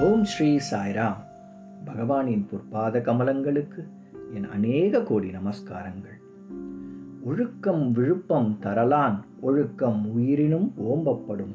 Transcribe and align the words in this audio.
ஓம் 0.00 0.24
ஸ்ரீ 0.24 0.58
சாய்ராம். 0.70 1.16
பகவானின் 1.84 2.46
பொற்பாத 2.50 3.00
கமலங்களுக்கு 3.00 3.88
என் 4.34 4.44
அநேக 4.44 5.02
கோடி 5.02 5.30
நமஸ்காரங்கள். 5.30 6.18
ஒழுக்கம் 7.24 7.92
விழுப்பம் 7.92 8.58
தரலான் 8.62 9.16
ஒழுக்கம் 9.40 10.10
உயிரினும் 10.14 10.72
ஓம்பப்படும். 10.88 11.54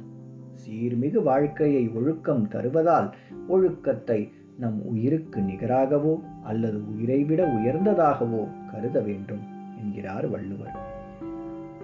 சீர்மிகு 0.54 1.24
வாழ்க்கையை 1.24 1.90
ஒழுக்கம் 1.90 2.48
தருவதால் 2.48 3.12
ஒழுக்கத்தை 3.48 4.32
நம் 4.58 4.82
உயிருக்கு 4.86 5.42
நிகராகவோ 5.42 6.22
அல்லது 6.44 6.96
உயிரை 6.96 7.24
விட 7.24 7.48
உயர்ந்ததாகவோ 7.48 8.48
கருத 8.72 9.00
வேண்டும் 9.00 9.44
என்கிறார் 9.78 10.30
வள்ளுவர். 10.30 10.76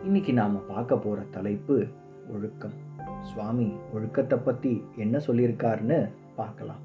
இன்னைக்கு 0.03 0.33
நாம 0.33 0.57
பார்க்க 0.57 0.97
போற 0.97 1.21
தலைப்பு 1.31 1.85
ஒழுக்கம். 2.31 2.77
சுவாமி 3.21 3.71
ஒழுக்கத்தை 3.93 4.37
பத்தி 4.37 4.83
என்ன 4.95 5.17
சொல்லியிருக்காருன்னு 5.17 6.09
பார்க்கலாம் 6.38 6.82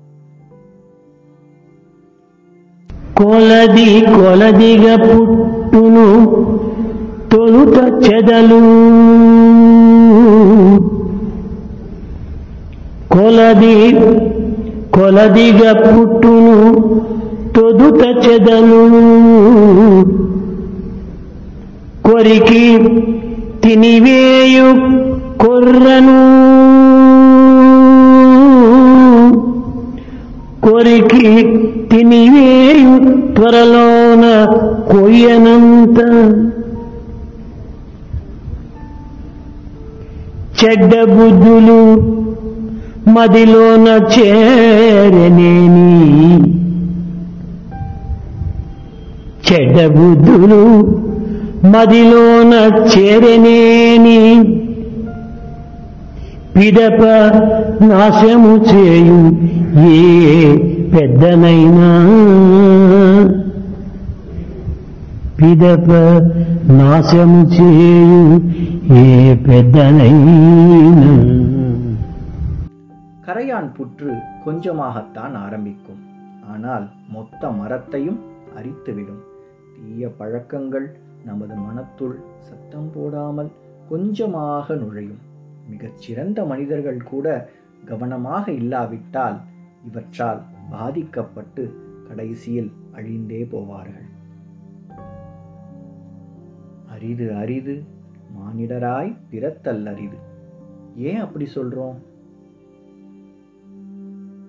కొలది 3.19 3.87
కొలదిగా 4.15 4.95
పుట్టును 5.05 6.05
తొలుత 7.31 7.77
చెదలు 8.05 8.59
కొలది 13.11 13.75
కొలదిగా 14.91 15.71
పుట్టును 15.85 16.55
తొదుత 17.55 18.01
చెదలు 18.23 18.81
కొరికి 22.05 22.63
తినివేయు 23.63 24.67
కొర్రను 25.37 26.19
కొరికి 30.64 31.28
తినివేయు 31.90 32.94
త్వరలోన 33.34 34.24
కొయ్యనంత. 34.90 35.98
చెడ్డ 40.58 40.92
బుద్ధులు 41.04 41.80
మదిలోన 43.08 43.88
చేరనేని 44.14 45.90
చెడ్డ 49.46 49.76
బుద్ధులు 49.96 50.62
మదిలోన 51.72 52.52
చేరనేని 52.92 54.20
పిదప 56.56 57.02
నాశము 57.89 58.53
చేయు 58.67 59.19
ఏ 59.87 59.95
పెద్దనైనా 60.93 61.89
పిదప 65.39 65.89
నాశము 66.79 67.41
చేయు 67.53 68.21
ఏ 68.99 69.05
పెద్దనైనా 69.45 71.11
கரையான் 73.25 73.71
புற்று 73.73 74.11
கொஞ்சமாகத்தான் 74.43 75.35
ஆரம்பிக்கும் 75.37 76.01
ஆனால் 76.53 76.85
மொத்த 77.09 77.51
மரத்தையும் 77.51 78.19
அரித்துவிடும் 78.57 79.21
தீய 79.77 80.07
பழக்கங்கள் 80.17 80.87
நமது 81.25 81.55
மனத்துள் 81.59 82.15
சத்தம் 82.39 82.89
போடாமல் 82.95 83.51
கொஞ்சமாக 83.89 84.75
நுழையும் 84.75 85.21
மிகச்சிறந்த 85.69 86.39
மனிதர்கள் 86.45 86.99
கூட 87.03 87.27
கவனமாக 87.84 88.52
இல்லாவிட்டால் 88.52 89.40
இவற்றால் 89.84 90.42
பாதிக்கப்பட்டு 90.70 91.82
கடைசியில் 92.06 92.72
அழிந்தே 92.92 93.44
போவார்கள். 93.44 94.02
அரிது 96.88 97.34
அரிது 97.34 97.84
மானிடராய் 98.36 99.16
பிறத்தல் 99.30 99.86
அரிது. 99.86 100.16
ஏன் 100.96 101.20
அப்படி 101.20 101.48
சொல்றோம்? 101.54 101.94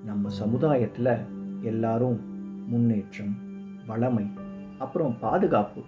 நம்ம 0.05 0.29
சமுதாயத்துல 0.39 1.17
எல்லாரும் 1.61 2.19
முன்னேற்றம் 2.67 3.35
வளமை 3.87 4.29
அப்புறம் 4.79 5.19
பாதுகாப்பு 5.19 5.81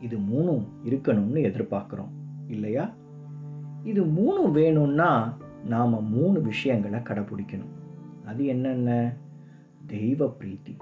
இது 0.00 0.16
மூணும் 0.16 0.66
இருக்கணும்னு 0.84 1.42
எதிர்பார்க்கிறோம் 1.50 2.12
இல்லையா? 2.46 2.90
இது 3.82 4.04
மூணும் 4.04 4.50
வேணும்னா 4.50 5.36
நாம் 5.64 6.08
மூணு 6.08 6.40
விஷயங்களை 6.40 7.00
கடைபிடிக்கணும். 7.00 7.72
அது 8.26 8.44
என்னென்ன? 8.44 9.12
தெய்வ 9.86 10.26
பிரீத்தி 10.26 10.76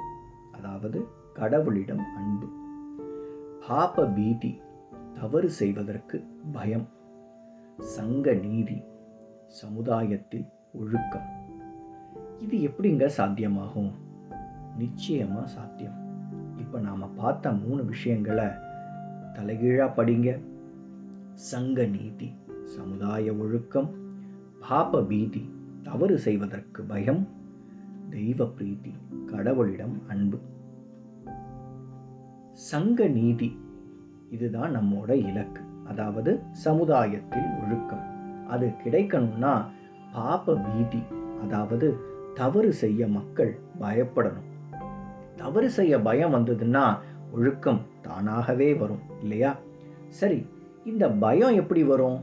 அதாவது 0.52 1.06
கடவுளிடம் 1.34 2.02
அன்பு. 2.16 2.46
பாப 3.68 4.06
பீதி 4.06 4.60
தவறு 5.20 5.50
செய்வதற்கு 5.50 6.24
பயம். 6.52 6.88
சங்க 7.78 8.32
நீதி 8.32 8.82
சமுதாயத்தில் 9.46 10.46
ஒழுக்கம். 10.74 11.28
இது 12.38 12.58
எப்படிங்க 12.68 13.10
சாத்தியமாகும்? 13.16 13.92
நிச்சயமாக 14.78 15.46
சாத்தியம். 15.46 16.00
இப்போ 16.58 16.80
நாம் 16.80 17.14
பார்த்த 17.14 17.52
மூணு 17.52 17.84
விஷயங்களை 17.84 18.44
தலைகீழா 19.34 19.88
படிங்க. 19.96 20.40
சங்க 21.34 21.84
நீதி 21.84 22.34
சமுதாய 22.64 23.32
ஒழுக்கம் 23.32 24.00
பாப 24.68 25.02
பீதி 25.02 25.50
தவறு 25.82 26.18
செய்வதற்கு 26.18 26.82
பயம். 26.82 27.28
தெய்வ 28.10 28.44
பிரீத்தி 28.44 28.92
கடவுளிடம் 29.26 30.06
அன்பு. 30.08 30.38
சங்க 32.52 33.06
நீதி 33.06 33.60
இதுதான் 34.30 34.76
நம்மோட 34.76 35.10
இலக்கு. 35.10 35.62
அதாவது 35.86 36.40
சமுதாயத்தில் 36.50 37.48
ஒழுக்கம். 37.64 38.02
அது 38.48 38.72
கிடைக்கணும்னா 38.84 39.64
பாப 40.12 40.54
பீதி 40.54 41.02
அதாவது 41.42 41.96
தவறு 42.34 42.72
செய்ய 42.72 43.08
மக்கள் 43.08 43.58
பயப்படணும். 43.80 44.50
தவறு 45.36 45.70
செய்ய 45.70 46.00
பயம் 46.00 46.34
வந்ததுன்னா 46.34 46.98
ஒழுக்கம் 47.32 47.80
தானாகவே 48.02 48.74
வரும் 48.74 49.02
இல்லையா? 49.20 49.56
சரி 50.08 50.46
இந்த 50.84 51.10
பயம் 51.10 51.54
எப்படி 51.54 51.84
வரும்? 51.84 52.20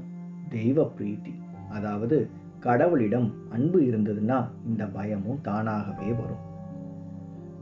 தெய்வ 0.49 0.91
பிரீத்தி 0.97 1.38
அதாவது 1.69 2.29
கடவுளிடம் 2.59 3.31
அன்பு 3.49 3.81
இருந்ததுன்னா 3.81 4.47
இந்த 4.67 4.85
பயமும் 4.85 5.39
தானாகவே 5.41 6.11
வரும். 6.11 6.43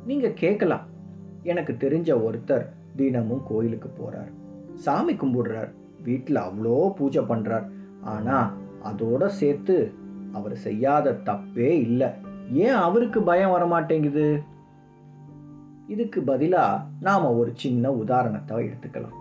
நீங்க 0.06 0.30
கேட்கலாம். 0.30 0.86
எனக்கு 1.44 1.74
தெரிஞ்ச 1.74 2.10
ஒருத்தர் 2.28 2.66
தினமும் 2.96 3.42
கோயிலுக்கு 3.48 3.90
போறார். 3.98 4.32
சாமி 4.74 5.14
கும்பிடுறார். 5.14 5.70
வீட்டில் 6.04 6.36
அவ்வளோ 6.36 6.90
பூஜை 6.90 7.24
பண்றார். 7.24 7.68
ஆனா 8.02 8.54
அதோட 8.84 9.26
சேர்த்து 9.26 9.94
அவர் 10.34 10.56
செய்யாத 10.56 11.20
தப்பே 11.26 11.70
இல்லை. 11.80 12.08
ஏன் 12.52 12.82
அவருக்கு 12.88 13.22
பயம் 13.22 13.52
வர 13.52 13.66
மாட்டேங்குது 13.66 14.42
இதுக்கு 15.88 16.22
பதிலாக 16.22 16.84
நாம 17.02 17.34
ஒரு 17.34 17.52
சின்ன 17.56 17.92
உதாரணத்தை 17.92 18.68
எடுத்துக்கலாம். 18.68 19.16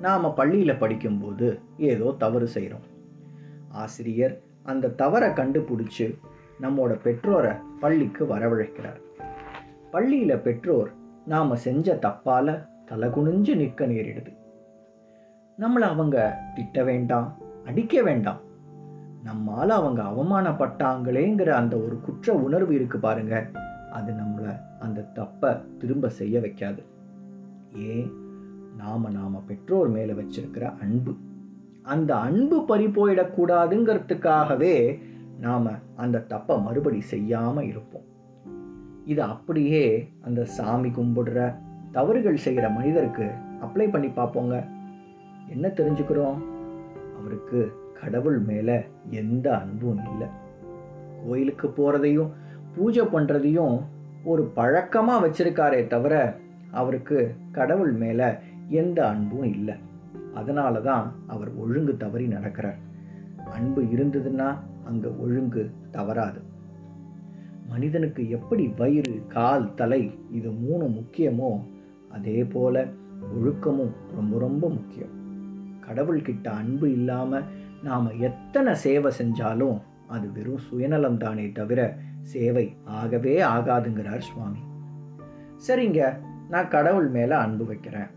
நாம் 0.00 0.34
பள்ளியில் 0.34 0.76
படிக்கும்போது 0.76 1.58
ஏதோ 1.78 2.14
தவறு 2.18 2.46
செய்கிறோம் 2.46 2.90
ஆசிரியர் 3.72 4.40
அந்த 4.62 4.88
தவறை 4.88 5.28
கண்டுபிடிச்சு 5.28 6.18
நம்மோட 6.60 7.00
பெற்றோரை 7.00 7.52
பள்ளிக்கு 7.80 8.24
வரவழைக்கிறார். 8.24 9.00
பள்ளியில் 9.90 10.38
பெற்றோர் 10.38 10.92
நாம் 11.26 11.56
செஞ்ச 11.56 11.94
தப்பால் 11.94 12.66
தலகுனிஞ்சு 12.90 13.56
நிற்க 13.56 13.86
நேரிடுது. 13.86 14.36
நம்மளை 15.58 15.88
அவங்க 15.88 16.38
திட்ட 16.54 16.84
வேண்டாம் 16.84 17.36
அடிக்க 17.64 18.02
வேண்டாம். 18.02 18.40
நம்மால் 19.24 19.70
அவங்க 19.70 20.02
அவமானப்பட்டாங்களேங்கிற 20.02 21.48
அந்த 21.48 21.76
ஒரு 21.76 22.00
குற்ற 22.00 22.34
உணர்வு 22.34 22.74
இருக்கு 22.74 22.98
பாருங்க. 22.98 23.50
அது 23.92 24.12
நம்மளை 24.12 24.60
அந்த 24.78 25.06
தப்பை 25.14 25.76
திரும்ப 25.78 26.08
செய்ய 26.08 26.40
வைக்காது. 26.40 26.82
ஏன்? 27.74 28.12
நாம் 28.76 29.10
நாம் 29.10 29.44
பெற்றோர் 29.46 29.88
மேலே 29.88 30.12
வச்சிருக்கிற 30.12 30.78
அன்பு. 30.80 31.14
அந்த 31.82 32.16
அன்பு 32.16 32.64
பறி 32.64 32.86
போயிடக்கூடாதுங்கிறதுக்காகவே 32.86 34.98
நாம் 35.40 35.68
அந்த 35.96 36.24
தப்பை 36.28 36.62
மறுபடி 36.62 37.00
செய்யாமல் 37.00 37.64
இருப்போம். 37.64 38.02
இது 39.04 39.22
அப்படியே 39.22 40.08
அந்த 40.20 40.44
சாமி 40.44 40.88
கும்பிடுற 40.88 41.54
தவறுகள் 41.92 42.36
செய்கிற 42.36 42.68
மனிதருக்கு 42.68 43.30
அப்ளை 43.60 43.90
பண்ணி 43.90 44.06
பார்ப்போங்க. 44.06 44.64
என்ன 45.48 45.68
தெரிஞ்சுக்கிறோம்? 45.68 46.36
அவருக்கு 47.20 47.72
கடவுள் 48.00 48.38
மேலே 48.38 48.80
எந்த 49.10 49.58
அன்பும் 49.58 50.00
இல்லை. 50.10 50.26
கோயிலுக்கு 51.26 51.68
போகிறதையும் 51.68 52.28
பூஜை 52.74 53.04
பண்ணுறதையும் 53.04 53.80
ஒரு 54.24 54.44
பழக்கமாக 54.44 55.26
வச்சிருக்காரே 55.26 55.86
தவிர 55.86 56.36
அவருக்கு 56.70 57.34
கடவுள் 57.52 57.92
மேலே 57.92 58.26
எந்த 58.68 59.08
அன்பும் 59.08 59.42
இல்லை. 59.42 59.74
அதனால 60.34 60.80
தான் 60.80 61.12
அவர் 61.26 61.56
ஒழுங்கு 61.56 61.96
தவறி 61.96 62.26
நடக்கிறார். 62.26 62.80
அன்பு 63.50 63.82
இருந்ததுன்னா 63.82 64.56
அங்க 64.84 65.08
ஒழுங்கு 65.08 65.70
தவறாது. 65.90 66.40
மனிதனுக்கு 67.68 68.28
எப்படி 68.28 68.68
வயிறு 68.68 69.22
கால் 69.28 69.74
தலை 69.74 70.10
இது 70.30 70.50
மூணு 70.50 70.84
முக்கியமோ 70.86 71.60
அதே 72.08 72.44
போல 72.44 72.88
ஒழுக்கமும் 73.34 73.92
ரொம்ப 74.14 74.38
ரொம்ப 74.38 74.68
முக்கியம். 74.68 75.12
கடவுள்கிட்ட 75.86 76.48
அன்பு 76.48 76.92
இல்லாமல் 76.92 77.44
நாம் 77.82 78.18
எத்தனை 78.18 78.74
சேவை 78.74 79.12
செஞ்சாலும் 79.18 79.78
அது 80.06 80.32
வெறும் 80.32 80.58
சுயநலம் 80.58 81.18
தானே 81.18 81.52
தவிர 81.52 81.96
சேவை 82.22 82.76
ஆகவே 82.84 83.42
ஆகாதுங்கிறார் 83.42 84.18
சுவாமி. 84.18 84.58
சரிங்க 85.68 86.18
நான் 86.48 86.68
கடவுள் 86.68 87.08
மேலே 87.08 87.34
அன்பு 87.34 87.64
வைக்கிறேன். 87.64 88.10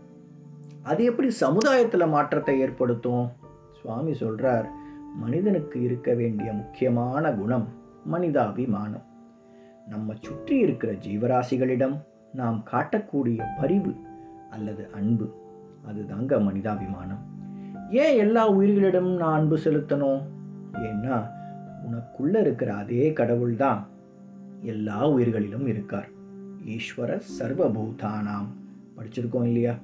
அது 0.86 1.04
எப்படி 1.04 1.30
சமுதாயத்தில் 1.30 2.06
மாற்றத்தை 2.06 2.60
ஏற்படுத்தும்? 2.60 3.32
சுவாமி 3.80 4.12
சொல்றார் 4.12 4.66
மனிதனுக்கு 5.14 5.82
இருக்க 5.82 6.14
வேண்டிய 6.14 6.52
முக்கியமான 6.52 7.32
குணம் 7.32 7.68
மனிதாபிமானம். 8.12 9.02
நம்ம 9.88 10.14
சுற்றி 10.20 10.58
இருக்கிற 10.58 10.92
ஜீவராசிகளிடம் 10.92 11.96
நாம் 12.32 12.64
காட்டக்கூடிய 12.72 13.44
பரிவு 13.58 13.94
அல்லது 14.50 14.88
அன்பு 14.94 15.34
அதுதாங்க 15.88 16.34
மனிதாபிமானம். 16.42 17.22
ஏன் 17.90 18.16
எல்லா 18.16 18.52
உயிர்களிடமும் 18.52 19.16
நான் 19.16 19.38
அன்பு 19.38 19.56
செலுத்தணும்? 19.56 20.22
ஏன்னா 20.72 21.30
உனக்குள்ள 21.86 22.40
இருக்கிற 22.40 22.74
அதே 22.74 23.12
கடவுள் 23.12 23.56
தான் 23.56 23.86
எல்லா 24.60 25.08
உயிர்களிலும் 25.08 25.66
இருக்கார். 25.66 26.08
ஈஸ்வர 26.66 27.20
சர்வபூதானாம். 27.38 28.48
படிச்சிருக்கோம் 28.96 29.44
இல்லையா? 29.44 29.74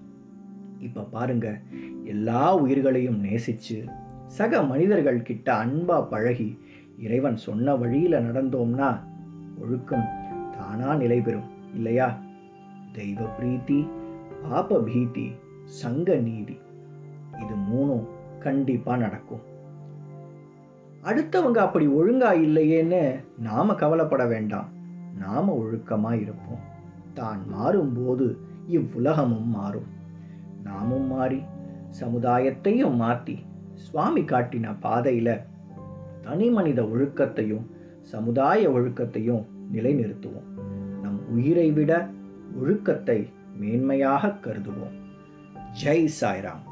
இப்போ 0.82 1.02
பாருங்க 1.02 1.60
எல்லா 2.04 2.56
உயிர்களையும் 2.56 3.24
நேசிச்சு 3.24 3.84
சக 4.26 4.62
மனிதர்கள் 4.62 5.22
கிட்ட 5.22 5.54
அன்பா 5.54 6.08
பழகி 6.08 6.58
இறைவன் 6.98 7.36
சொன்ன 7.36 7.74
வழியில 7.76 8.20
நடந்தோம்னா 8.20 9.00
ஒழுக்கம் 9.60 10.06
தானா 10.50 10.94
நிலை 10.94 11.20
பெறும் 11.20 11.48
இல்லையா? 11.74 12.18
தெய்வ 12.92 13.20
பிரீத்தி 13.40 13.88
பாப 14.42 14.80
பீதி 14.80 15.32
சங்க 15.64 16.14
நீதி 16.16 16.56
இது 17.42 17.54
மூணும் 17.70 18.06
கண்டிப்பா 18.38 18.96
நடக்கும். 18.96 19.42
அடுத்தவங்க 21.02 21.56
அப்படி 21.56 21.86
ஒழுங்கா 21.86 22.30
இல்லையேன்னு 22.32 23.20
நாம 23.38 23.74
கவலைப்பட 23.74 24.26
வேண்டாம். 24.26 24.68
நாம 25.18 25.54
ஒழுக்கமா 25.62 26.12
இருப்போம். 26.20 26.62
தான் 27.14 27.40
மாறும்போது 27.54 28.26
இவ்வுலகமும் 28.68 29.46
மாறும். 29.46 29.88
நாமும் 30.64 31.06
மாறி 31.06 31.42
சமுதாயத்தையும் 32.00 32.94
மாற்றி 32.94 33.38
சுவாமி 33.74 34.20
காட்டின 34.20 34.74
பாதையில 34.82 35.42
தனி 36.20 36.50
மனித 36.50 36.82
ஒழுக்கத்தையும் 36.82 37.66
சமுதாய 38.00 38.70
ஒழுக்கத்தையும் 38.70 39.44
நிலைநிறுத்துவோம். 39.72 40.50
நம் 41.02 41.28
உயிரை 41.28 41.72
விட 41.72 42.08
ஒழுக்கத்தை 42.60 43.28
மேன்மையாக 43.60 44.28
கருதுவோம். 44.28 44.96
ஜெய் 45.84 46.08
சாய்ராம். 46.20 46.64